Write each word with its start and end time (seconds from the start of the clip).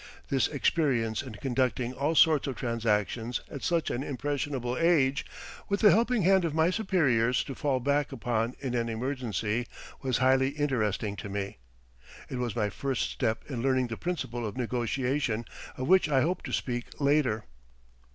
This 0.29 0.47
experience 0.47 1.21
in 1.21 1.35
conducting 1.35 1.93
all 1.93 2.15
sorts 2.15 2.47
of 2.47 2.55
transactions 2.55 3.39
at 3.51 3.61
such 3.61 3.91
an 3.91 4.01
impressionable 4.01 4.75
age, 4.75 5.23
with 5.69 5.81
the 5.81 5.91
helping 5.91 6.23
hand 6.23 6.43
of 6.43 6.55
my 6.55 6.71
superiors 6.71 7.43
to 7.43 7.53
fall 7.53 7.79
back 7.79 8.11
upon 8.11 8.55
in 8.59 8.73
an 8.73 8.89
emergency 8.89 9.67
was 10.01 10.17
highly 10.17 10.49
interesting 10.57 11.15
to 11.17 11.29
me. 11.29 11.59
It 12.31 12.37
was 12.39 12.55
my 12.55 12.71
first 12.71 13.11
step 13.11 13.43
in 13.47 13.61
learning 13.61 13.89
the 13.89 13.95
principle 13.97 14.43
of 14.43 14.57
negotiation, 14.57 15.45
of 15.77 15.87
which 15.87 16.09
I 16.09 16.21
hope 16.21 16.41
to 16.45 16.51
speak 16.51 16.99
later. 16.99 17.45